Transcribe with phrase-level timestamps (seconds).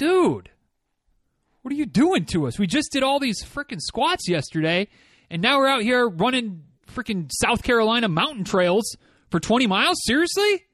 [0.00, 0.50] dude,
[1.60, 2.58] what are you doing to us?
[2.58, 4.88] We just did all these freaking squats yesterday,
[5.28, 8.96] and now we're out here running freaking South Carolina mountain trails
[9.28, 9.98] for 20 miles?
[10.06, 10.64] Seriously?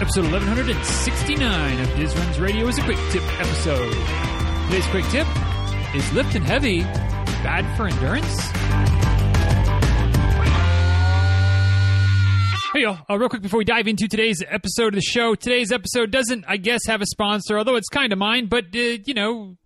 [0.00, 3.94] Episode 1169 of Diz Runs Radio is a quick tip episode.
[4.66, 5.28] Today's quick tip
[5.94, 6.80] is lifting heavy
[7.44, 8.93] bad for endurance?
[12.74, 12.98] Hey, y'all.
[13.08, 16.44] Uh, real quick before we dive into today's episode of the show, today's episode doesn't,
[16.48, 19.56] I guess, have a sponsor, although it's kind of mine, but, uh, you know,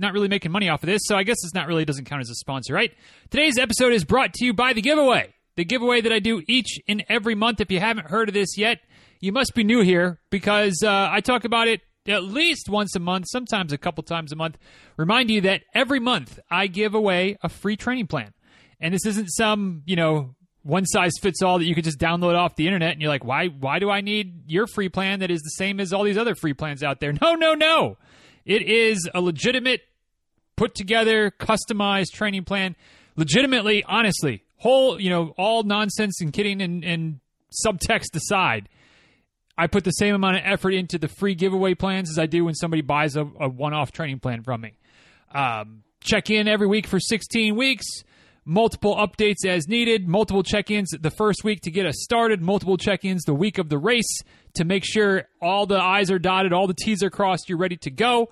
[0.00, 2.22] not really making money off of this, so I guess it's not really doesn't count
[2.22, 2.92] as a sponsor, right?
[3.30, 5.32] Today's episode is brought to you by the giveaway.
[5.54, 7.60] The giveaway that I do each and every month.
[7.60, 8.80] If you haven't heard of this yet,
[9.20, 13.00] you must be new here because uh, I talk about it at least once a
[13.00, 14.58] month, sometimes a couple times a month.
[14.96, 18.32] Remind you that every month I give away a free training plan.
[18.80, 20.34] And this isn't some, you know,
[20.66, 23.24] one size fits all that you could just download off the internet and you're like,
[23.24, 26.18] why why do I need your free plan that is the same as all these
[26.18, 27.12] other free plans out there?
[27.22, 27.96] No, no, no.
[28.44, 29.82] It is a legitimate,
[30.56, 32.76] put together, customized training plan.
[33.16, 37.20] Legitimately, honestly, whole, you know, all nonsense and kidding and, and
[37.66, 38.68] subtext aside,
[39.58, 42.44] I put the same amount of effort into the free giveaway plans as I do
[42.44, 44.78] when somebody buys a, a one off training plan from me.
[45.34, 47.84] Um, check in every week for 16 weeks,
[48.46, 52.78] multiple updates as needed, multiple check ins the first week to get us started, multiple
[52.78, 54.22] check ins the week of the race
[54.54, 57.76] to make sure all the I's are dotted, all the T's are crossed, you're ready
[57.78, 58.30] to go.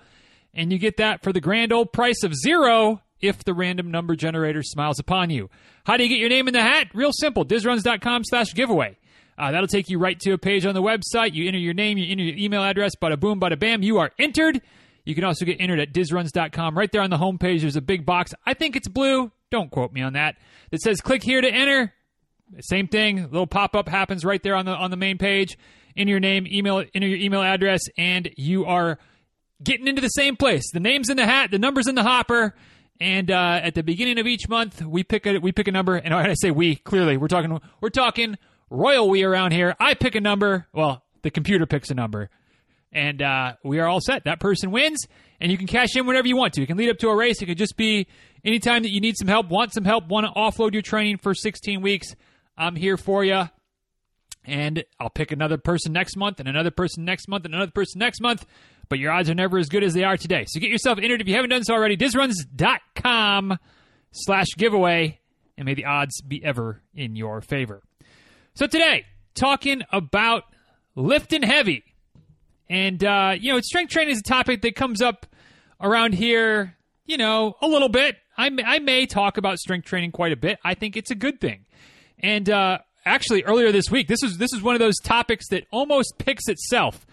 [0.55, 4.15] And you get that for the grand old price of zero if the random number
[4.15, 5.51] generator smiles upon you.
[5.85, 6.89] How do you get your name in the hat?
[6.95, 7.45] Real simple.
[7.45, 8.97] Dizruns.com slash giveaway.
[9.37, 11.35] Uh, that'll take you right to a page on the website.
[11.35, 13.83] You enter your name, you enter your email address, bada boom, bada bam.
[13.83, 14.63] You are entered.
[15.05, 16.79] You can also get entered at dizruns.com.
[16.79, 18.33] Right there on the homepage, there's a big box.
[18.47, 19.33] I think it's blue.
[19.55, 20.35] Don't quote me on that.
[20.73, 21.93] That says click here to enter.
[22.59, 23.23] Same thing.
[23.23, 25.57] Little pop up happens right there on the on the main page.
[25.97, 28.99] Enter your name, email, enter your email address, and you are
[29.63, 30.65] getting into the same place.
[30.73, 32.57] The name's in the hat, the number's in the hopper.
[33.01, 35.95] And uh, at the beginning of each month, we pick a we pick a number.
[35.95, 38.37] And I say we, clearly we're talking we're talking
[38.71, 39.77] royal we around here.
[39.79, 40.67] I pick a number.
[40.73, 42.29] Well, the computer picks a number,
[42.91, 44.25] and uh, we are all set.
[44.25, 45.07] That person wins,
[45.45, 46.63] and you can cash in whenever you want to.
[46.63, 47.43] It can lead up to a race.
[47.43, 48.07] It could just be
[48.43, 51.35] anytime that you need some help, want some help, want to offload your training for
[51.35, 52.17] 16 weeks.
[52.57, 53.51] I'm here for you.
[54.47, 57.99] And I'll pick another person next month, and another person next month, and another person
[57.99, 58.47] next month.
[58.89, 60.47] But your odds are never as good as they are today.
[60.49, 61.99] So get yourself entered if you haven't done so already.
[61.99, 63.59] Dizruns.com
[64.13, 65.21] slash giveaway,
[65.59, 67.83] and may the odds be ever in your favor.
[68.55, 69.05] So today,
[69.35, 70.45] talking about
[70.95, 71.85] lifting heavy.
[72.71, 75.27] And, uh, you know, strength training is a topic that comes up
[75.85, 78.17] around here, you know, a little bit.
[78.37, 80.59] I may, I may talk about strength training quite a bit.
[80.65, 81.67] I think it's a good thing.
[82.19, 85.67] And uh, actually, earlier this week, this is this is one of those topics that
[85.71, 87.07] almost picks itself.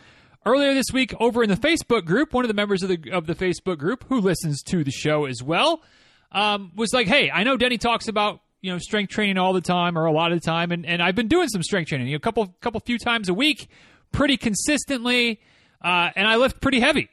[0.44, 3.28] Earlier this week, over in the Facebook group, one of the members of the of
[3.28, 5.84] the Facebook group who listens to the show as well
[6.32, 9.62] um, was like, "Hey, I know Denny talks about you know strength training all the
[9.62, 12.08] time or a lot of the time, and, and I've been doing some strength training,
[12.08, 13.68] you know, a couple couple few times a week,
[14.12, 15.42] pretty consistently,
[15.84, 17.10] uh, and I lift pretty heavy."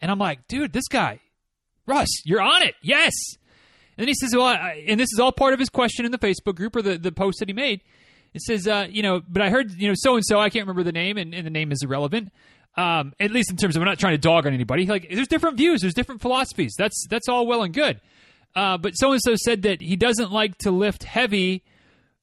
[0.00, 1.20] And I'm like, "Dude, this guy,
[1.86, 3.12] Russ, you're on it, yes."
[3.96, 6.12] And then he says, "Well," I, and this is all part of his question in
[6.12, 7.82] the Facebook group or the the post that he made.
[8.34, 10.64] It says, uh, you know, but I heard, you know, so and so, I can't
[10.64, 12.30] remember the name, and, and the name is irrelevant.
[12.76, 14.86] Um, at least in terms of, I'm not trying to dog on anybody.
[14.86, 16.74] Like, there's different views, there's different philosophies.
[16.78, 18.00] That's that's all well and good.
[18.54, 21.64] Uh, but so and so said that he doesn't like to lift heavy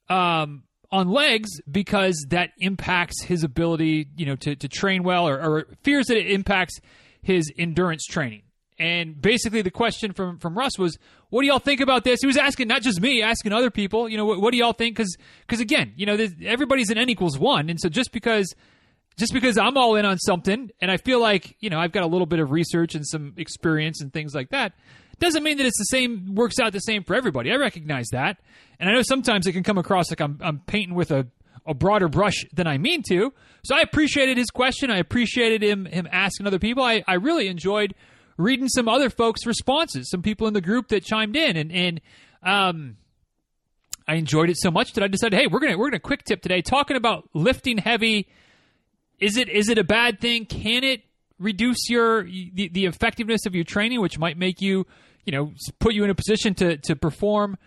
[0.10, 5.42] um, on legs because that impacts his ability, you know, to, to train well, or,
[5.42, 6.80] or fears that it impacts
[7.26, 8.44] his endurance training.
[8.78, 10.98] And basically, the question from from Russ was,
[11.30, 14.08] "What do y'all think about this?" He was asking not just me, asking other people.
[14.10, 14.98] You know, what, what do y'all think?
[14.98, 18.54] Because because again, you know, everybody's an n equals one, and so just because
[19.18, 22.04] just because I'm all in on something, and I feel like you know I've got
[22.04, 24.74] a little bit of research and some experience and things like that,
[25.20, 27.54] doesn't mean that it's the same works out the same for everybody.
[27.54, 28.40] I recognize that,
[28.78, 31.28] and I know sometimes it can come across like I'm I'm painting with a
[31.66, 33.34] a broader brush than I mean to.
[33.64, 34.92] So I appreciated his question.
[34.92, 36.84] I appreciated him him asking other people.
[36.84, 37.96] I, I really enjoyed
[38.38, 42.02] reading some other folks' responses, some people in the group that chimed in, and and
[42.44, 42.98] um,
[44.08, 46.42] I enjoyed it so much that I decided, hey, we're gonna we're gonna quick tip
[46.42, 48.28] today, talking about lifting heavy.
[49.20, 50.46] Is it is it a bad thing?
[50.46, 51.02] Can it
[51.40, 54.86] reduce your the, the effectiveness of your training, which might make you
[55.26, 57.58] you know put you in a position to to perform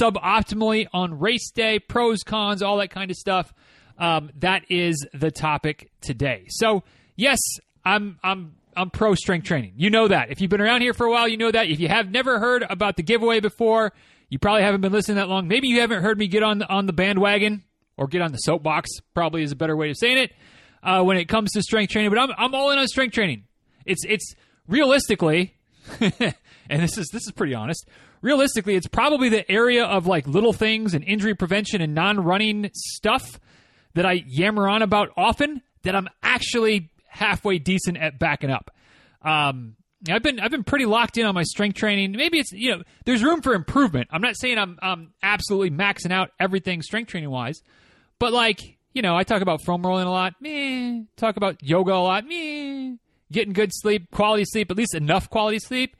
[0.00, 3.52] suboptimally on race day, pros cons, all that kind of stuff.
[3.98, 6.44] Um, that is the topic today.
[6.48, 6.82] So
[7.16, 7.38] yes,
[7.84, 9.74] I'm I'm I'm pro strength training.
[9.76, 10.30] You know that.
[10.30, 11.68] If you've been around here for a while, you know that.
[11.68, 13.92] If you have never heard about the giveaway before,
[14.28, 15.46] you probably haven't been listening that long.
[15.46, 17.62] Maybe you haven't heard me get on the, on the bandwagon
[17.96, 18.90] or get on the soapbox.
[19.14, 20.32] Probably is a better way of saying it.
[20.82, 22.10] uh, when it comes to strength training.
[22.10, 23.44] But I'm I'm all in on strength training.
[23.86, 24.34] It's it's
[24.66, 25.54] realistically,
[26.00, 27.86] and this is this is pretty honest.
[28.24, 33.38] Realistically, it's probably the area of like little things and injury prevention and non-running stuff
[33.92, 38.70] that I yammer on about often that I'm actually halfway decent at backing up.
[39.20, 39.76] Um,
[40.10, 42.12] I've been I've been pretty locked in on my strength training.
[42.12, 44.08] Maybe it's you know there's room for improvement.
[44.10, 47.60] I'm not saying I'm I'm absolutely maxing out everything strength training wise,
[48.18, 48.58] but like
[48.94, 50.32] you know I talk about foam rolling a lot.
[50.40, 52.24] Me talk about yoga a lot.
[52.24, 52.96] Me
[53.30, 55.94] getting good sleep, quality sleep, at least enough quality sleep.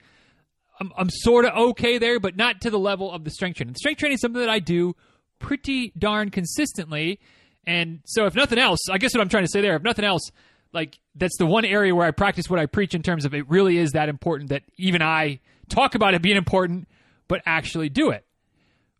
[0.81, 3.75] I'm, I'm sort of okay there, but not to the level of the strength training.
[3.76, 4.97] Strength training is something that I do
[5.38, 7.21] pretty darn consistently.
[7.67, 10.05] And so, if nothing else, I guess what I'm trying to say there, if nothing
[10.05, 10.31] else,
[10.73, 13.49] like that's the one area where I practice what I preach in terms of it
[13.49, 16.88] really is that important that even I talk about it being important,
[17.29, 18.26] but actually do it.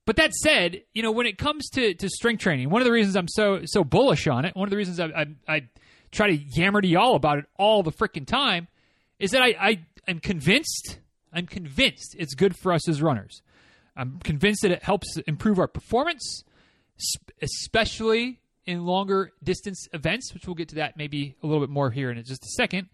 [0.07, 2.93] But that said, you know, when it comes to, to strength training, one of the
[2.93, 5.69] reasons I'm so so bullish on it, one of the reasons I, I, I
[6.13, 8.69] try to yammer to y'all about it all the freaking time,
[9.19, 10.99] is that I, I am convinced
[11.35, 13.43] I'm convinced it's good for us as runners.
[13.97, 16.45] I'm convinced that it helps improve our performance,
[17.43, 21.91] especially in longer distance events, which we'll get to that maybe a little bit more
[21.91, 22.89] here in just a second.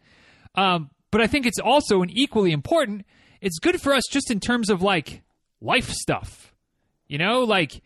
[0.54, 3.04] Um, but I think it's also an equally important.
[3.40, 5.22] It's good for us just in terms of like
[5.60, 6.54] life stuff,
[7.06, 7.82] you know, like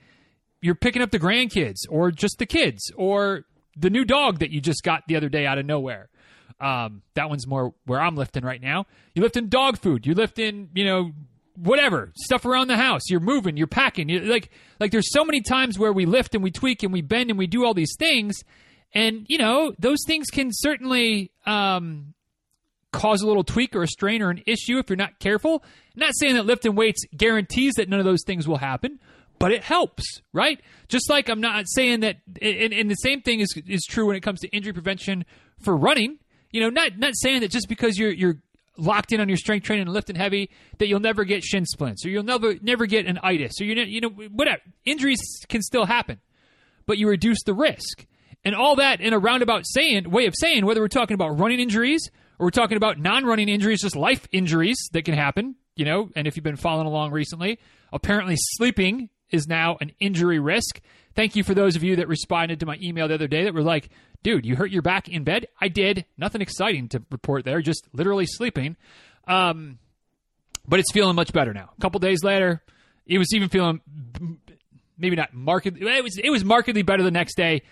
[0.61, 3.45] you're picking up the grandkids or just the kids or
[3.77, 6.09] the new dog that you just got the other day out of nowhere.
[6.61, 8.87] Um, that one's more where I'm lifting right now.
[9.15, 10.06] You lift in dog food.
[10.06, 11.12] You lift in, you know,
[11.56, 13.03] whatever stuff around the house.
[13.09, 13.56] You're moving.
[13.56, 14.09] You're packing.
[14.09, 17.03] You're like, like there's so many times where we lift and we tweak and we
[17.03, 18.43] bend and we do all these things,
[18.93, 22.15] and you know those things can certainly um,
[22.93, 25.62] cause a little tweak or a strain or an issue if you're not careful.
[25.95, 29.01] I'm not saying that lifting weights guarantees that none of those things will happen,
[29.39, 30.61] but it helps, right?
[30.89, 34.17] Just like I'm not saying that, and, and the same thing is is true when
[34.17, 35.25] it comes to injury prevention
[35.61, 36.19] for running
[36.55, 38.37] you know, not not saying that just because you're you're
[38.77, 42.06] locked in on your strength training and lifting heavy that you'll never get shin splints
[42.06, 45.19] or you'll never never get an itis or you you know whatever injuries
[45.49, 46.21] can still happen,
[46.87, 48.06] but you reduce the risk
[48.45, 51.59] and all that in a roundabout saying way of saying whether we're talking about running
[51.59, 52.09] injuries
[52.39, 55.56] or we're talking about non-running injuries, just life injuries that can happen.
[55.75, 57.59] You know, and if you've been following along recently,
[57.93, 60.81] apparently sleeping is now an injury risk.
[61.17, 63.55] Thank you for those of you that responded to my email the other day that
[63.55, 63.89] were like,
[64.25, 65.47] dude, you hurt your back in bed?
[65.61, 66.05] I did.
[66.19, 68.76] Nothing exciting to report there, just literally sleeping.
[69.29, 69.79] Um,
[70.67, 71.71] but it's feeling much better now.
[71.76, 72.62] A couple days later,
[73.06, 73.81] it was even feeling
[74.99, 75.87] maybe not markedly.
[75.87, 77.62] It was it was markedly better the next day.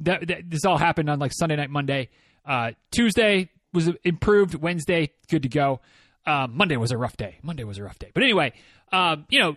[0.00, 2.10] That, that this all happened on like Sunday night, Monday,
[2.44, 4.54] uh, Tuesday was improved.
[4.54, 5.80] Wednesday, good to go.
[6.26, 7.38] Uh, Monday was a rough day.
[7.42, 8.10] Monday was a rough day.
[8.12, 8.52] But anyway,
[8.92, 9.56] um, you know,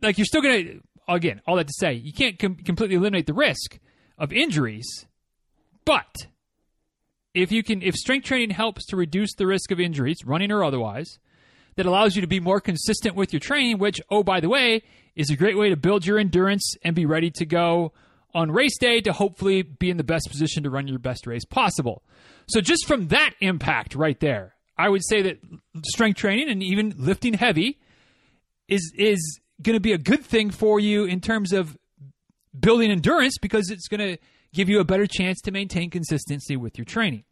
[0.00, 3.34] like you're still gonna again all that to say you can't com- completely eliminate the
[3.34, 3.78] risk
[4.16, 5.06] of injuries
[5.88, 6.26] but
[7.32, 10.62] if you can if strength training helps to reduce the risk of injuries, running or
[10.62, 11.18] otherwise,
[11.76, 14.82] that allows you to be more consistent with your training, which oh by the way,
[15.16, 17.94] is a great way to build your endurance and be ready to go
[18.34, 21.46] on race day to hopefully be in the best position to run your best race
[21.46, 22.02] possible.
[22.48, 25.40] So just from that impact right there, I would say that
[25.86, 27.78] strength training and even lifting heavy
[28.68, 31.78] is is going to be a good thing for you in terms of
[32.58, 34.18] building endurance because it's going to
[34.52, 37.24] give you a better chance to maintain consistency with your training.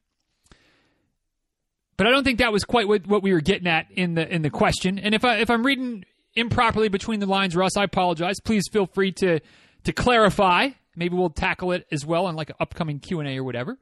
[1.96, 4.28] But I don't think that was quite what, what we were getting at in the
[4.32, 4.98] in the question.
[4.98, 6.04] And if I if I'm reading
[6.34, 8.36] improperly between the lines, Russ, I apologize.
[8.44, 9.40] Please feel free to
[9.84, 10.70] to clarify.
[10.94, 13.78] Maybe we'll tackle it as well in like an upcoming Q and A or whatever.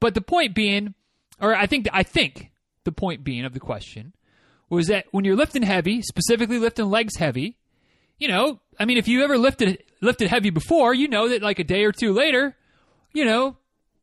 [0.00, 0.94] But the point being,
[1.40, 2.50] or I think I think
[2.84, 4.12] the point being of the question
[4.68, 7.56] was that when you're lifting heavy, specifically lifting legs heavy,
[8.18, 11.58] you know, I mean, if you ever lifted lifted heavy before, you know that like
[11.58, 12.54] a day or two later,
[13.16, 13.56] you know,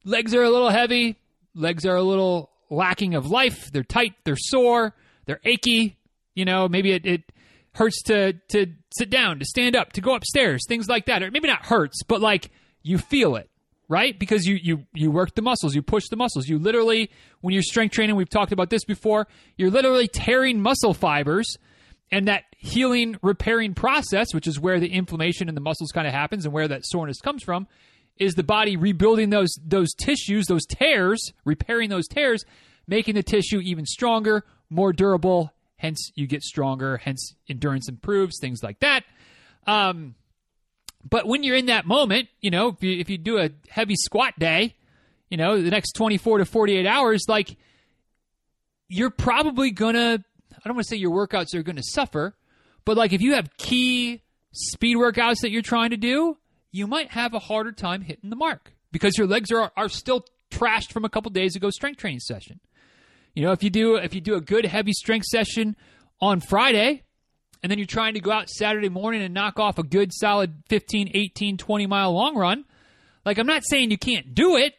[0.04, 1.20] legs are a little heavy,
[1.54, 4.96] legs are a little lacking of life, they're tight, they're sore,
[5.28, 6.00] they're achy,
[6.34, 7.22] you know, maybe it, it
[7.76, 8.66] hurts to to
[8.98, 11.22] sit down, to stand up, to go upstairs, things like that.
[11.22, 12.50] Or maybe not hurts, but like
[12.82, 13.52] you feel it,
[13.88, 14.18] right?
[14.18, 16.48] Because you you you work the muscles, you push the muscles.
[16.48, 19.28] You literally when you're strength training, we've talked about this before,
[19.58, 21.56] you're literally tearing muscle fibers
[22.12, 26.14] and that healing repairing process, which is where the inflammation in the muscles kind of
[26.14, 27.68] happens and where that soreness comes from,
[28.18, 32.44] is the body rebuilding those those tissues, those tears, repairing those tears,
[32.88, 35.52] making the tissue even stronger, more durable.
[35.78, 36.98] Hence, you get stronger.
[36.98, 38.38] Hence, endurance improves.
[38.40, 39.04] Things like that.
[39.68, 40.16] Um,
[41.08, 43.96] but when you're in that moment, you know, if you, if you do a heavy
[43.96, 44.76] squat day,
[45.30, 47.58] you know, the next 24 to 48 hours, like
[48.88, 50.24] you're probably gonna.
[50.52, 52.38] I don't want to say your workouts are going to suffer,
[52.86, 54.22] but like if you have key
[54.54, 56.38] speed workouts that you're trying to do,
[56.74, 60.26] you might have a harder time hitting the mark because your legs are, are still
[60.52, 62.60] trashed from a couple days ago strength training session.
[63.34, 65.78] You know, if you do if you do a good heavy strength session
[66.20, 67.04] on Friday
[67.62, 70.64] and then you're trying to go out Saturday morning and knock off a good solid
[70.68, 72.66] 15, 18, 20 mile long run,
[73.24, 74.74] like I'm not saying you can't do it,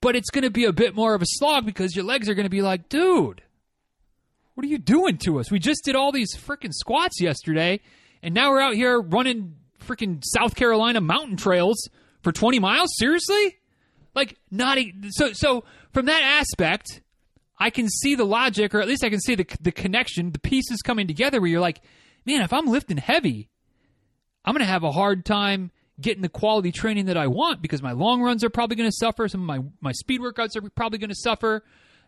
[0.00, 2.34] but it's going to be a bit more of a slog because your legs are
[2.34, 3.42] going to be like, "Dude,
[4.54, 5.50] what are you doing to us?
[5.50, 7.80] We just did all these freaking squats yesterday
[8.22, 9.56] and now we're out here running
[9.90, 11.88] freaking South Carolina mountain trails
[12.22, 12.90] for 20 miles?
[12.96, 13.58] Seriously?
[14.14, 17.00] Like not a, so so from that aspect,
[17.58, 20.38] I can see the logic or at least I can see the the connection, the
[20.38, 21.80] pieces coming together where you're like,
[22.26, 23.48] "Man, if I'm lifting heavy,
[24.44, 25.70] I'm going to have a hard time
[26.00, 28.96] getting the quality training that I want because my long runs are probably going to
[28.96, 31.62] suffer, some of my my speed workouts are probably going to suffer,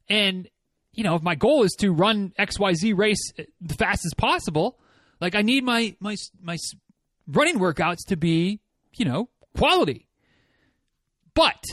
[0.09, 0.49] and
[0.93, 4.79] you know, if my goal is to run XYZ race eh, the fastest possible,
[5.21, 6.57] like I need my my my
[7.26, 8.61] running workouts to be,
[8.95, 10.09] you know, quality.
[11.35, 11.64] But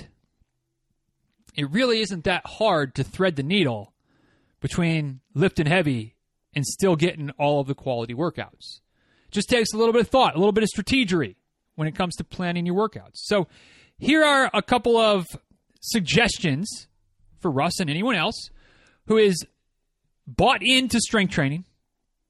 [1.56, 3.94] it really isn't that hard to thread the needle
[4.62, 6.16] between lifting heavy
[6.54, 8.80] and still getting all of the quality workouts.
[9.32, 11.36] Just takes a little bit of thought, a little bit of strategery
[11.76, 13.16] when it comes to planning your workouts.
[13.16, 13.48] So,
[13.98, 15.26] here are a couple of
[15.82, 16.88] suggestions
[17.40, 18.50] for Russ and anyone else
[19.08, 19.46] who is
[20.26, 21.66] bought into strength training,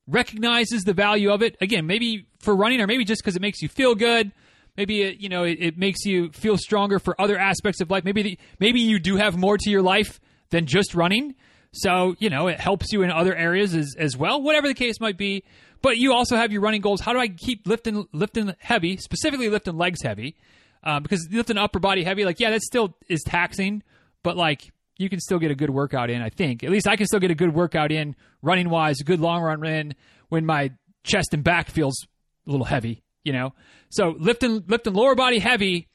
[0.09, 1.55] recognizes the value of it.
[1.61, 4.31] Again, maybe for running or maybe just because it makes you feel good.
[4.77, 8.05] Maybe it, you know it, it, makes you feel stronger for other aspects of life.
[8.05, 10.19] Maybe the, maybe you do have more to your life
[10.51, 11.35] than just running.
[11.73, 14.41] So you know it helps you in other areas as, as well.
[14.41, 15.43] Whatever the case might be,
[15.81, 17.01] but you also have your running goals.
[17.01, 20.35] How do I keep lifting lifting heavy, specifically lifting legs heavy?
[20.81, 23.83] Um, because lifting upper body heavy, like yeah, that still is taxing,
[24.23, 26.21] but like you can still get a good workout in.
[26.21, 29.05] I think at least I can still get a good workout in running wise, a
[29.05, 29.95] good long run in
[30.27, 30.71] when my
[31.03, 32.05] chest and back feels
[32.45, 33.01] a little heavy.
[33.23, 33.53] You know,
[33.89, 35.87] so lifting lifting lower body heavy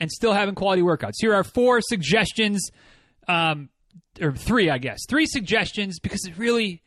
[0.00, 1.14] and still having quality workouts.
[1.18, 2.70] Here are four suggestions,
[3.26, 3.68] um,
[4.20, 6.82] or three, I guess, three suggestions because it really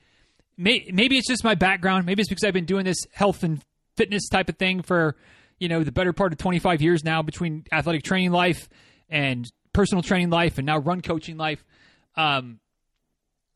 [0.57, 2.05] may, maybe it's just my background.
[2.05, 3.61] Maybe it's because I've been doing this health and
[3.97, 5.15] fitness type of thing for
[5.59, 8.69] you know the better part of 25 years now between athletic training life
[9.09, 11.63] and personal training life and now run coaching life.
[12.15, 12.59] Um,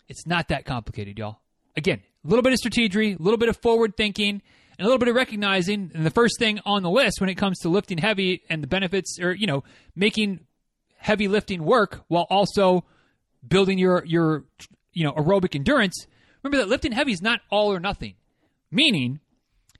[0.07, 1.39] it's not that complicated, y'all.
[1.75, 4.41] Again, a little bit of strategy, a little bit of forward thinking,
[4.77, 5.91] and a little bit of recognizing.
[5.93, 8.67] And the first thing on the list when it comes to lifting heavy and the
[8.67, 9.63] benefits, or you know,
[9.95, 10.41] making
[10.97, 12.85] heavy lifting work while also
[13.47, 14.45] building your your
[14.93, 16.07] you know aerobic endurance.
[16.43, 18.15] Remember that lifting heavy is not all or nothing.
[18.71, 19.19] Meaning,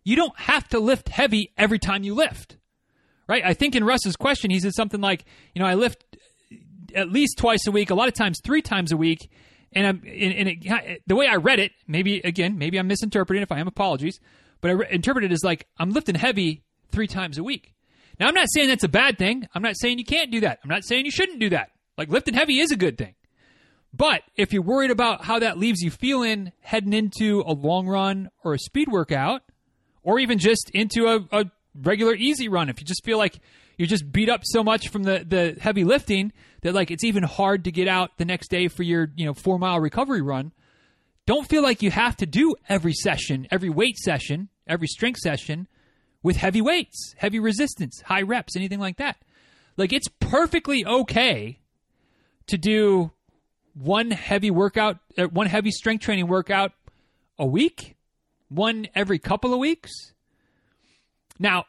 [0.04, 2.58] you don't have to lift heavy every time you lift
[3.28, 3.44] right?
[3.46, 6.04] I think in Russ's question, he said something like, you know, I lift
[6.94, 9.30] at least twice a week, a lot of times three times a week.
[9.74, 13.44] And, I'm, it, the way I read it, maybe again, maybe I'm misinterpreting.
[13.44, 14.20] If I am, apologies.
[14.62, 17.74] But I re- interpreted it as like I'm lifting heavy three times a week.
[18.20, 19.48] Now I'm not saying that's a bad thing.
[19.54, 20.60] I'm not saying you can't do that.
[20.64, 21.72] I'm not saying you shouldn't do that.
[21.98, 23.16] Like lifting heavy is a good thing.
[23.94, 28.30] But if you're worried about how that leaves you feeling heading into a long run
[28.44, 29.42] or a speed workout,
[30.04, 31.46] or even just into a, a
[31.82, 32.70] regular easy run.
[32.70, 33.40] If you just feel like
[33.78, 37.24] you're just beat up so much from the, the heavy lifting that like it's even
[37.24, 40.52] hard to get out the next day for your you know four mile recovery run,
[41.26, 45.68] don't feel like you have to do every session, every weight session, every strength session
[46.24, 49.18] with heavy weights, heavy resistance, high reps, anything like that.
[49.78, 51.60] Like it's perfectly okay
[52.48, 53.12] to do
[53.74, 56.72] one heavy workout, uh, one heavy strength training workout
[57.38, 57.96] a week,
[58.48, 60.14] one every couple of weeks
[61.40, 61.66] now,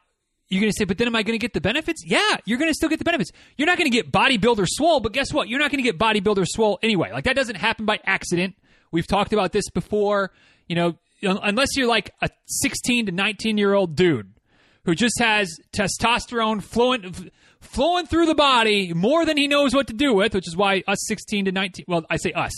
[0.48, 2.02] you're going to say, but then am I going to get the benefits?
[2.06, 3.32] Yeah, you're going to still get the benefits.
[3.56, 5.48] You're not going to get bodybuilder swole, but guess what?
[5.48, 7.10] You're not going to get bodybuilder swole anyway.
[7.10, 8.54] Like that doesn't happen by accident.
[8.92, 10.30] We've talked about this before.
[10.68, 14.32] You know, unless you're like a 16 to 19 year old dude
[14.84, 17.30] who just has testosterone flowing
[17.60, 20.84] flowing through the body more than he knows what to do with, which is why
[20.86, 21.86] us 16 to 19.
[21.88, 22.52] Well, I say us,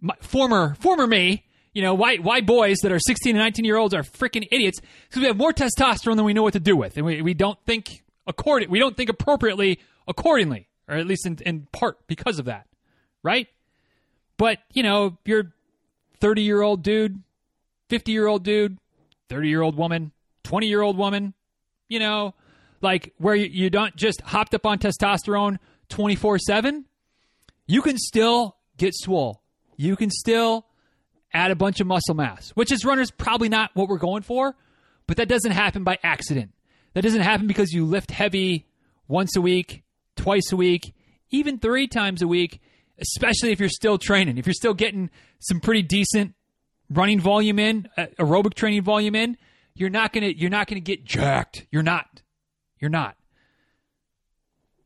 [0.00, 1.44] my, former former me
[1.78, 4.80] you know, why why boys that are 16 and 19 year olds are freaking idiots
[5.08, 7.34] because we have more testosterone than we know what to do with, and we, we
[7.34, 12.40] don't think accord we don't think appropriately accordingly, or at least in, in part because
[12.40, 12.66] of that,
[13.22, 13.46] right?
[14.38, 15.52] But you know, you're
[16.18, 17.22] 30 year old dude,
[17.90, 18.76] 50 year old dude,
[19.28, 20.10] 30 year old woman,
[20.42, 21.32] 20 year old woman,
[21.88, 22.34] you know,
[22.80, 26.86] like where you, you don't just hopped up on testosterone 24 7,
[27.68, 29.42] you can still get swole.
[29.76, 30.66] You can still
[31.32, 34.54] add a bunch of muscle mass, which is runners probably not what we're going for,
[35.06, 36.52] but that doesn't happen by accident.
[36.94, 38.66] That doesn't happen because you lift heavy
[39.06, 39.84] once a week,
[40.16, 40.94] twice a week,
[41.30, 42.60] even three times a week,
[42.98, 44.38] especially if you're still training.
[44.38, 46.34] If you're still getting some pretty decent
[46.90, 49.36] running volume in, uh, aerobic training volume in,
[49.74, 51.66] you're not going to you're not going to get jacked.
[51.70, 52.22] You're not.
[52.80, 53.16] You're not.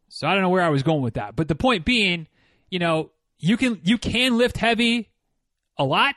[0.09, 1.35] So I don't know where I was going with that.
[1.35, 2.27] But the point being,
[2.69, 5.11] you know, you can you can lift heavy
[5.79, 6.15] a lot.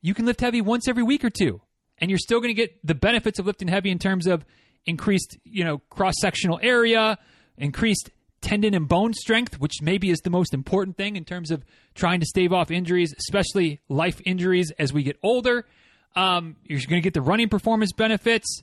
[0.00, 1.60] You can lift heavy once every week or two,
[1.98, 4.44] and you're still going to get the benefits of lifting heavy in terms of
[4.86, 7.18] increased, you know, cross-sectional area,
[7.56, 11.64] increased tendon and bone strength, which maybe is the most important thing in terms of
[11.94, 15.66] trying to stave off injuries, especially life injuries as we get older.
[16.14, 18.62] Um, you're going to get the running performance benefits,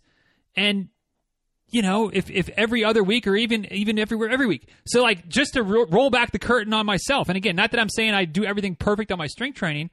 [0.56, 0.89] and
[1.70, 4.70] you know, if if every other week or even even everywhere every week.
[4.88, 7.80] So like just to ro- roll back the curtain on myself, and again, not that
[7.80, 9.89] I'm saying I do everything perfect on my strength training,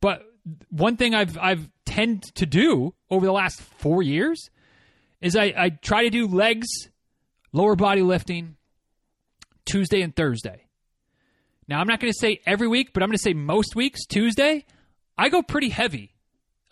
[0.00, 0.24] but
[0.70, 4.50] one thing I've I've tend to do over the last four years
[5.20, 6.66] is I, I try to do legs,
[7.52, 8.56] lower body lifting,
[9.64, 10.66] Tuesday and Thursday.
[11.68, 14.06] Now I'm not going to say every week, but I'm going to say most weeks
[14.06, 14.66] Tuesday.
[15.16, 16.14] I go pretty heavy.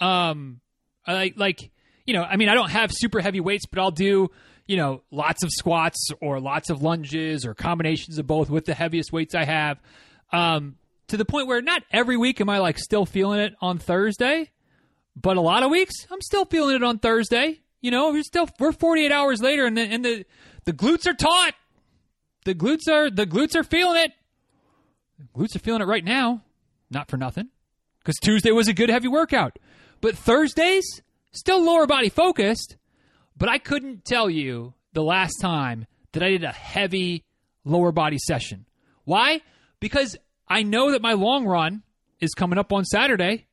[0.00, 0.60] Um,
[1.06, 1.70] I like like
[2.04, 4.30] you know, I mean, I don't have super heavy weights, but I'll do,
[4.66, 8.74] you know, lots of squats or lots of lunges or combinations of both with the
[8.74, 9.80] heaviest weights I have.
[10.32, 10.76] Um,
[11.08, 14.50] to the point where not every week am I like still feeling it on Thursday,
[15.16, 17.60] but a lot of weeks I'm still feeling it on Thursday.
[17.80, 20.24] You know, we're still we're 48 hours later, and the and the
[20.64, 21.54] the glutes are taut.
[22.44, 24.12] The glutes are the glutes are feeling it.
[25.18, 26.42] The glutes are feeling it right now.
[26.90, 27.48] Not for nothing,
[27.98, 29.58] because Tuesday was a good heavy workout,
[30.00, 32.76] but Thursdays still lower body focused,
[33.36, 37.24] but I couldn't tell you the last time that I did a heavy
[37.64, 38.66] lower body session.
[39.04, 39.40] Why?
[39.80, 40.16] Because
[40.52, 41.82] I know that my long run
[42.20, 43.46] is coming up on Saturday.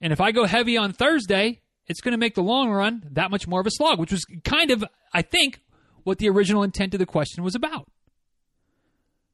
[0.00, 3.32] And if I go heavy on Thursday, it's going to make the long run that
[3.32, 5.60] much more of a slog, which was kind of, I think,
[6.04, 7.88] what the original intent of the question was about.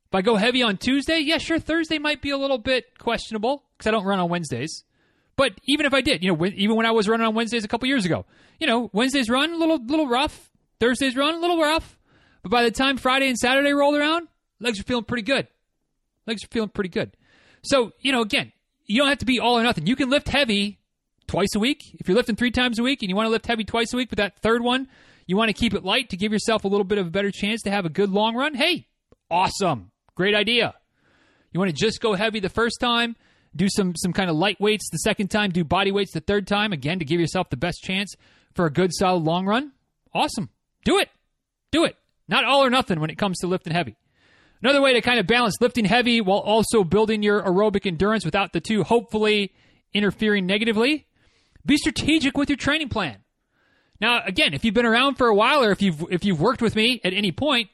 [0.07, 3.65] If I go heavy on Tuesday, yeah, sure, Thursday might be a little bit questionable
[3.77, 4.85] because I don't run on Wednesdays.
[5.37, 7.69] But even if I did, you know, even when I was running on Wednesdays a
[7.69, 8.25] couple years ago,
[8.59, 10.51] you know, Wednesdays run a little little rough,
[10.81, 11.99] Thursdays run a little rough,
[12.43, 14.29] but by the time Friday and Saturday rolled around,
[14.61, 15.47] legs are feeling pretty good.
[16.27, 17.17] Legs are feeling pretty good.
[17.63, 18.53] So you know, again,
[18.85, 19.87] you don't have to be all or nothing.
[19.87, 20.79] You can lift heavy
[21.27, 21.83] twice a week.
[21.95, 23.97] If you're lifting three times a week and you want to lift heavy twice a
[23.97, 24.89] week, but that third one
[25.27, 27.33] you want to keep it light to give yourself a little bit of a better
[27.33, 28.55] chance to have a good long run.
[28.55, 28.87] Hey,
[29.31, 30.75] awesome, great idea.
[31.53, 33.17] You want to just go heavy the first time
[33.57, 36.47] do some some kind of light weights the second time, do body weights the third
[36.47, 38.15] time, again to give yourself the best chance
[38.55, 39.73] for a good solid long run.
[40.15, 40.51] Awesome.
[40.85, 41.09] Do it.
[41.73, 41.97] Do it.
[42.29, 43.97] Not all or nothing when it comes to lifting heavy.
[44.63, 48.53] Another way to kind of balance lifting heavy while also building your aerobic endurance without
[48.53, 49.53] the two hopefully
[49.93, 51.07] interfering negatively,
[51.65, 53.19] be strategic with your training plan.
[54.01, 56.63] Now, again, if you've been around for a while or if you've if you've worked
[56.63, 57.71] with me at any point,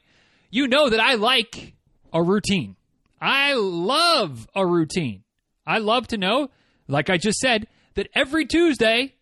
[0.49, 1.73] you know that I like
[2.13, 2.75] a routine.
[3.19, 5.23] I love a routine.
[5.65, 6.49] I love to know,
[6.87, 9.15] like I just said, that every Tuesday,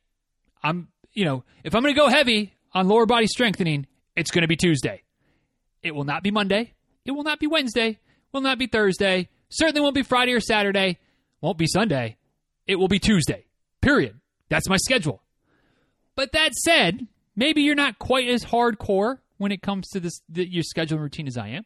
[0.64, 4.42] I'm, you know, if I'm going to go heavy on lower body strengthening, it's going
[4.42, 5.04] to be Tuesday.
[5.84, 6.74] It will not be Monday.
[7.06, 8.00] It will not be Wednesday.
[8.32, 9.30] Will not be Thursday.
[9.50, 11.00] Certainly won't be Friday or Saturday.
[11.42, 12.18] Won't be Sunday.
[12.68, 13.46] It will be Tuesday.
[13.82, 14.20] Period.
[14.50, 15.22] That's my schedule.
[16.16, 20.48] But that said, maybe you're not quite as hardcore when it comes to this the,
[20.48, 21.66] your schedule and routine as I am.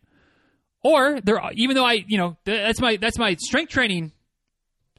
[0.82, 4.12] Or there, even though I, you know, that's my that's my strength training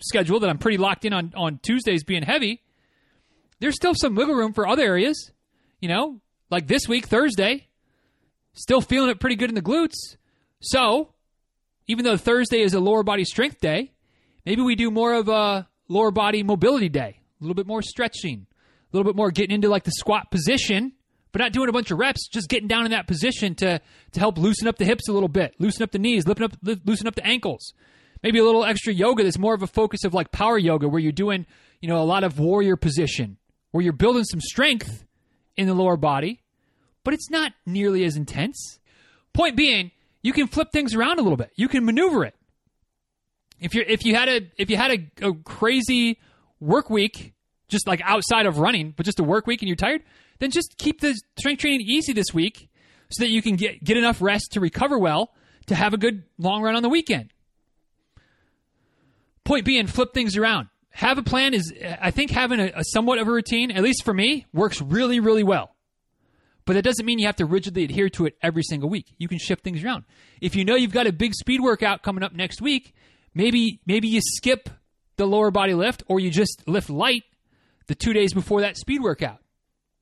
[0.00, 2.60] schedule that I'm pretty locked in on on Tuesdays being heavy,
[3.60, 5.30] there's still some wiggle room for other areas.
[5.80, 6.20] You know,
[6.50, 7.68] like this week, Thursday,
[8.52, 10.16] still feeling it pretty good in the glutes.
[10.60, 11.10] So,
[11.86, 13.92] even though Thursday is a lower body strength day,
[14.44, 18.46] maybe we do more of a lower body mobility day, a little bit more stretching,
[18.92, 20.92] a little bit more getting into like the squat position,
[21.32, 23.80] but not doing a bunch of reps, just getting down in that position to
[24.12, 26.52] to help loosen up the hips a little bit, loosen up the knees, loosen up
[26.62, 27.74] loosen up the ankles.
[28.22, 31.00] Maybe a little extra yoga that's more of a focus of like power yoga where
[31.00, 31.46] you're doing,
[31.80, 33.36] you know, a lot of warrior position,
[33.70, 35.04] where you're building some strength
[35.56, 36.40] in the lower body,
[37.04, 38.78] but it's not nearly as intense.
[39.32, 39.90] Point being,
[40.26, 41.52] you can flip things around a little bit.
[41.54, 42.34] You can maneuver it.
[43.60, 46.18] If you if you had a if you had a, a crazy
[46.58, 47.32] work week,
[47.68, 50.02] just like outside of running, but just a work week and you're tired,
[50.40, 52.68] then just keep the strength training easy this week
[53.08, 55.32] so that you can get get enough rest to recover well
[55.66, 57.30] to have a good long run on the weekend.
[59.44, 60.70] Point being, flip things around.
[60.90, 64.02] Have a plan is, I think, having a, a somewhat of a routine, at least
[64.04, 65.75] for me, works really, really well.
[66.66, 69.14] But that doesn't mean you have to rigidly adhere to it every single week.
[69.18, 70.04] You can shift things around.
[70.40, 72.94] If you know you've got a big speed workout coming up next week,
[73.34, 74.68] maybe maybe you skip
[75.16, 77.22] the lower body lift or you just lift light
[77.86, 79.38] the two days before that speed workout.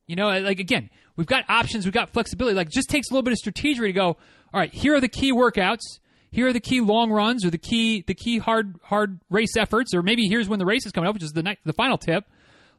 [0.06, 2.56] You know, like again, we've got options, we've got flexibility.
[2.56, 4.16] Like, just takes a little bit of strategy to go.
[4.52, 5.98] All right, here are the key workouts
[6.34, 9.94] here are the key long runs or the key the key hard hard race efforts
[9.94, 11.96] or maybe here's when the race is coming up which is the next, the final
[11.96, 12.24] tip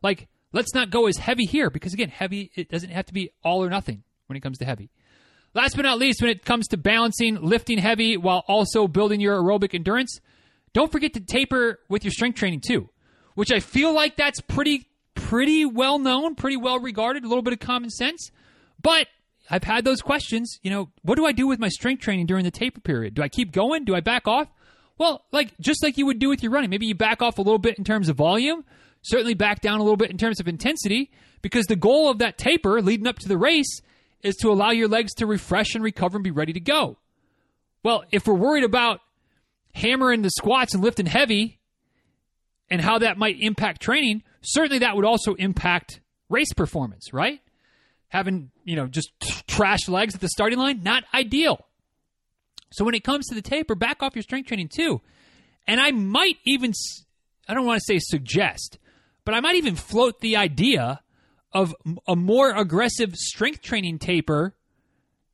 [0.03, 3.29] like let's not go as heavy here because again heavy it doesn't have to be
[3.43, 4.89] all or nothing when it comes to heavy
[5.55, 9.41] Last but not least, when it comes to balancing, lifting heavy while also building your
[9.41, 10.19] aerobic endurance,
[10.73, 12.89] don't forget to taper with your strength training too,
[13.35, 17.53] which I feel like that's pretty pretty well known, pretty well regarded, a little bit
[17.53, 18.31] of common sense.
[18.81, 19.07] But
[19.49, 22.43] I've had those questions, you know, what do I do with my strength training during
[22.43, 23.13] the taper period?
[23.13, 23.85] Do I keep going?
[23.85, 24.49] Do I back off?
[24.97, 27.41] Well, like just like you would do with your running, maybe you back off a
[27.41, 28.65] little bit in terms of volume,
[29.05, 32.37] certainly back down a little bit in terms of intensity, because the goal of that
[32.37, 33.81] taper leading up to the race
[34.23, 36.97] is to allow your legs to refresh and recover and be ready to go.
[37.83, 39.01] Well, if we're worried about
[39.73, 41.59] hammering the squats and lifting heavy
[42.69, 47.41] and how that might impact training, certainly that would also impact race performance, right?
[48.07, 49.11] Having, you know, just
[49.47, 51.63] trash legs at the starting line, not ideal.
[52.71, 55.01] So when it comes to the taper, back off your strength training too.
[55.67, 56.73] And I might even,
[57.47, 58.79] I don't want to say suggest,
[59.25, 61.01] but I might even float the idea
[61.51, 61.75] of
[62.07, 64.55] a more aggressive strength training taper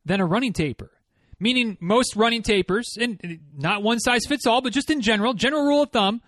[0.05, 0.91] than a running taper.
[1.39, 5.65] Meaning, most running tapers, and not one size fits all, but just in general, general
[5.65, 6.21] rule of thumb,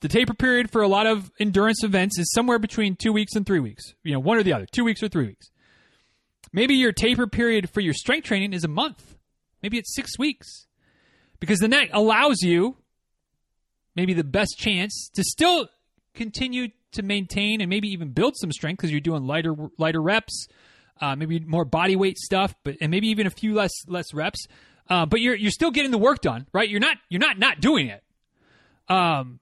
[0.00, 3.46] the taper period for a lot of endurance events is somewhere between two weeks and
[3.46, 3.94] three weeks.
[4.04, 5.50] You know, one or the other, two weeks or three weeks.
[6.52, 9.16] Maybe your taper period for your strength training is a month.
[9.62, 10.66] Maybe it's six weeks.
[11.40, 12.76] Because then that allows you
[13.96, 15.68] maybe the best chance to still
[16.14, 20.48] continue to maintain and maybe even build some strength because you're doing lighter lighter reps,
[21.00, 24.46] uh, maybe more body weight stuff, but and maybe even a few less less reps.
[24.88, 26.68] Uh, but you're you're still getting the work done, right?
[26.68, 28.02] You're not you're not not doing it.
[28.88, 29.40] Um,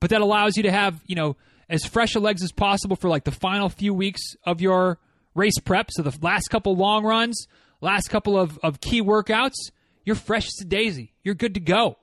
[0.00, 1.36] but that allows you to have you know
[1.68, 4.98] as fresh a legs as possible for like the final few weeks of your
[5.34, 5.90] race prep.
[5.90, 7.46] So the last couple long runs,
[7.80, 9.70] last couple of, of key workouts,
[10.04, 11.14] you're fresh as a daisy.
[11.22, 11.98] You're good to go.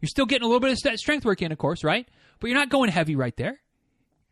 [0.00, 2.06] You're still getting a little bit of strength work in, of course, right?
[2.40, 3.60] But you're not going heavy right there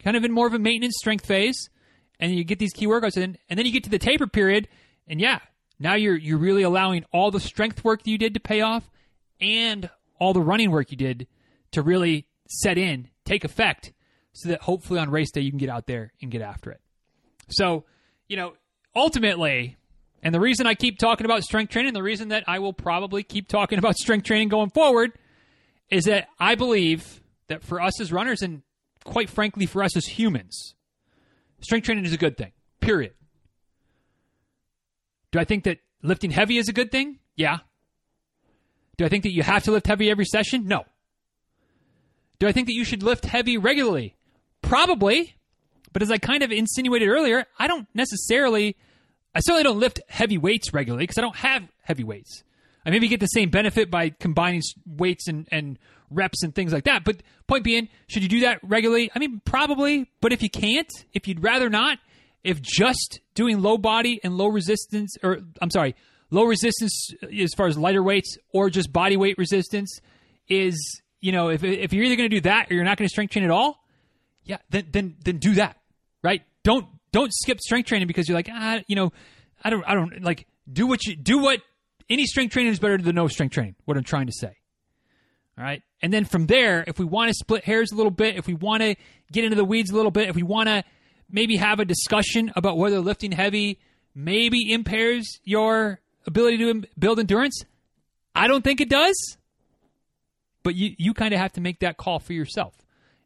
[0.02, 1.68] kind of in more of a maintenance strength phase,
[2.20, 4.68] and you get these key workouts in, and then you get to the taper period,
[5.06, 5.38] and yeah,
[5.78, 8.90] now you're you're really allowing all the strength work that you did to pay off,
[9.40, 11.26] and all the running work you did
[11.72, 13.92] to really set in, take effect,
[14.32, 16.80] so that hopefully on race day you can get out there and get after it.
[17.48, 17.84] So,
[18.28, 18.54] you know,
[18.94, 19.76] ultimately,
[20.22, 23.22] and the reason I keep talking about strength training, the reason that I will probably
[23.22, 25.12] keep talking about strength training going forward,
[25.90, 28.62] is that I believe that for us as runners, and
[29.08, 30.74] quite frankly, for us as humans,
[31.60, 33.14] strength training is a good thing, period.
[35.32, 37.18] Do I think that lifting heavy is a good thing?
[37.34, 37.58] Yeah.
[38.98, 40.66] Do I think that you have to lift heavy every session?
[40.66, 40.84] No.
[42.38, 44.16] Do I think that you should lift heavy regularly?
[44.62, 45.36] Probably.
[45.92, 48.76] But as I kind of insinuated earlier, I don't necessarily,
[49.34, 52.42] I certainly don't lift heavy weights regularly because I don't have heavy weights.
[52.84, 55.78] I maybe get the same benefit by combining weights and, and
[56.10, 57.04] reps and things like that.
[57.04, 59.10] But point being, should you do that regularly?
[59.14, 60.10] I mean, probably.
[60.20, 61.98] But if you can't, if you'd rather not,
[62.44, 65.94] if just doing low body and low resistance, or I'm sorry,
[66.30, 70.00] low resistance as far as lighter weights or just body weight resistance
[70.48, 73.06] is, you know, if, if you're either going to do that or you're not going
[73.06, 73.82] to strength train at all,
[74.44, 75.76] yeah, then, then, then do that,
[76.22, 76.42] right?
[76.62, 79.12] Don't, don't skip strength training because you're like, ah, you know,
[79.62, 81.60] I don't, I don't like do what you do what
[82.08, 83.74] any strength training is better than no strength training.
[83.84, 84.56] What I'm trying to say.
[85.58, 85.82] All right.
[86.00, 88.54] And then from there, if we want to split hairs a little bit, if we
[88.54, 88.94] want to
[89.32, 90.84] get into the weeds a little bit, if we want to
[91.28, 93.78] maybe have a discussion about whether lifting heavy
[94.14, 97.64] maybe impairs your ability to build endurance,
[98.34, 99.36] I don't think it does.
[100.62, 102.74] But you, you kind of have to make that call for yourself.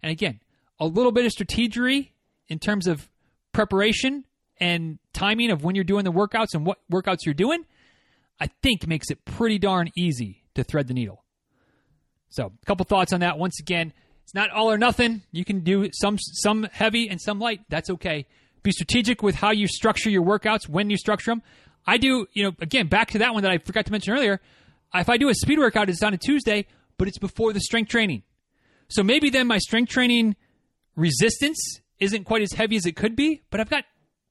[0.02, 0.40] And again,
[0.80, 2.10] a little bit of strategery
[2.48, 3.08] in terms of
[3.52, 4.24] preparation
[4.58, 7.64] and timing of when you're doing the workouts and what workouts you're doing,
[8.40, 11.21] I think makes it pretty darn easy to thread the needle.
[12.32, 13.38] So, a couple thoughts on that.
[13.38, 13.92] Once again,
[14.24, 15.20] it's not all or nothing.
[15.32, 17.60] You can do some some heavy and some light.
[17.68, 18.26] That's okay.
[18.62, 21.42] Be strategic with how you structure your workouts, when you structure them.
[21.86, 24.40] I do, you know, again, back to that one that I forgot to mention earlier.
[24.94, 26.66] If I do a speed workout, it's on a Tuesday,
[26.96, 28.22] but it's before the strength training.
[28.88, 30.36] So maybe then my strength training
[30.96, 33.84] resistance isn't quite as heavy as it could be, but I've got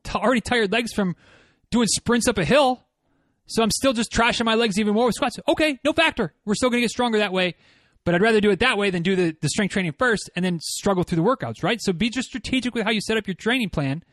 [0.03, 1.15] t- already tired legs from
[1.69, 2.83] doing sprints up a hill.
[3.45, 5.37] So I'm still just trashing my legs even more with squats.
[5.47, 6.33] Okay, no factor.
[6.45, 7.55] We're still going to get stronger that way.
[8.03, 10.43] But I'd rather do it that way than do the, the strength training first and
[10.43, 11.79] then struggle through the workouts, right?
[11.81, 14.03] So be just strategic with how you set up your training plan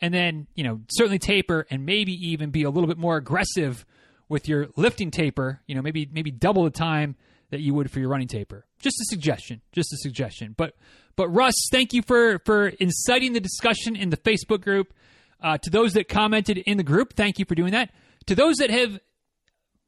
[0.00, 3.84] and then, you know, certainly taper and maybe even be a little bit more aggressive
[4.28, 7.16] with your lifting taper, you know, maybe maybe double the time
[7.50, 8.66] that you would for your running taper.
[8.78, 10.54] Just a suggestion, just a suggestion.
[10.56, 10.76] But
[11.16, 14.92] but Russ, thank you for for inciting the discussion in the Facebook group.
[15.40, 17.90] Uh, to those that commented in the group, thank you for doing that.
[18.26, 18.98] To those that have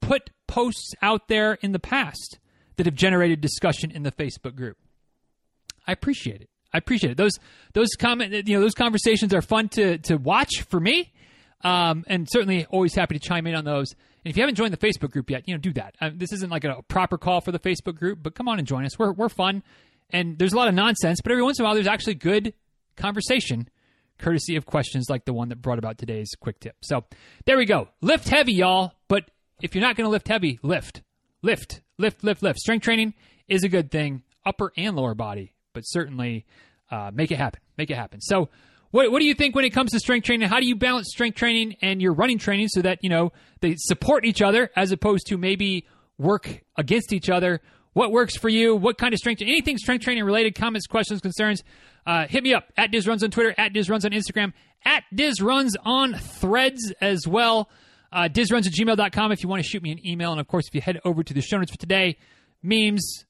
[0.01, 2.39] put posts out there in the past,
[2.77, 4.77] that have generated discussion in the Facebook group.
[5.87, 6.51] I appreciate it.
[6.73, 7.17] I appreciate it.
[7.17, 7.33] Those
[7.73, 11.13] those comment you know those conversations are fun to to watch for me,
[11.63, 14.73] um, and certainly always happy to chime in on those And if you haven't joined
[14.73, 15.95] the Facebook group yet, you know, do that.
[16.01, 18.67] Uh, this isn't like a proper call for the Facebook group, but come on and
[18.67, 18.99] join us.
[18.99, 19.63] We're we're fun,
[20.11, 22.53] and there's a lot of nonsense, but every once in a while, there's actually good
[22.97, 23.69] conversation,
[24.19, 26.77] courtesy of questions like the one that brought about today's quick tip.
[26.83, 27.05] So
[27.45, 27.89] there we go.
[28.01, 28.93] Lift heavy, y'all.
[29.09, 29.31] But
[29.63, 31.03] if you're not going to lift heavy, lift,
[31.43, 32.59] lift, lift, lift, lift.
[32.59, 33.15] Strength training
[33.49, 36.47] is a good thing, upper and lower body, but certainly
[36.91, 37.61] uh, make it happen.
[37.77, 38.21] Make it happen.
[38.21, 38.49] So.
[38.93, 40.49] What, what do you think when it comes to strength training?
[40.49, 43.75] How do you balance strength training and your running training so that you know they
[43.77, 45.87] support each other as opposed to maybe
[46.19, 47.61] work against each other?
[47.95, 48.77] What works for you?
[48.77, 49.43] What kind of strength?
[49.43, 50.55] Anything strength training related?
[50.55, 51.65] Comments, questions, concerns?
[52.07, 54.53] Uh, hit me up at DizRuns on Twitter, at DizRuns on Instagram,
[54.85, 57.69] at DizRuns on Threads as well.
[58.17, 60.33] Uh, DizRuns at gmail.com if you want to shoot me an email.
[60.33, 62.17] And of course, if you head over to the show notes for today,
[62.63, 63.27] memes,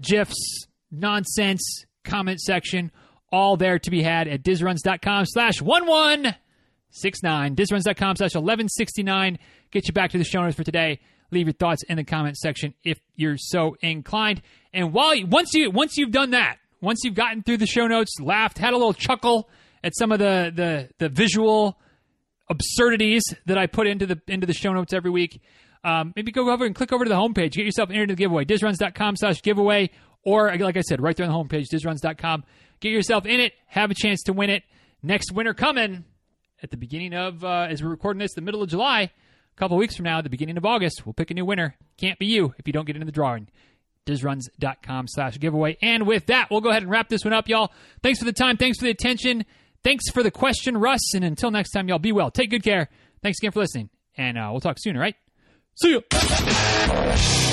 [0.00, 2.92] GIFs, nonsense, comment section,
[3.32, 7.56] all there to be had at DizRuns.com slash 1169.
[7.56, 9.36] DizRuns.com slash 1169.
[9.72, 11.00] Get you back to the show notes for today.
[11.32, 14.42] Leave your thoughts in the comment section if you're so inclined.
[14.72, 17.88] And while you, once you once you've done that, once you've gotten through the show
[17.88, 19.50] notes, laughed, had a little chuckle
[19.82, 21.80] at some of the the, the visual
[22.50, 25.40] absurdities that I put into the into the show notes every week,
[25.84, 28.14] um, maybe go over and click over to the homepage, get yourself entered in the
[28.16, 29.90] giveaway, dizruns.com slash giveaway,
[30.24, 32.44] or like I said, right there on the homepage, dizruns.com.
[32.80, 34.62] Get yourself in it, have a chance to win it.
[35.02, 36.04] Next winter coming
[36.62, 39.10] at the beginning of, uh, as we're recording this, the middle of July, a
[39.56, 41.76] couple weeks from now, the beginning of August, we'll pick a new winner.
[41.96, 43.48] Can't be you if you don't get into the drawing
[44.08, 45.76] dizruns.com slash giveaway.
[45.82, 47.70] And with that, we'll go ahead and wrap this one up, y'all.
[48.02, 48.56] Thanks for the time.
[48.56, 49.44] Thanks for the attention.
[49.84, 51.14] Thanks for the question, Russ.
[51.14, 52.30] And until next time, y'all be well.
[52.30, 52.88] Take good care.
[53.22, 53.90] Thanks again for listening.
[54.16, 55.14] And uh, we'll talk soon, all right?
[55.76, 57.47] See you.